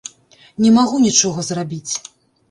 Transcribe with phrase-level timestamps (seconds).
[0.63, 1.93] Не магу нічога зрабіць!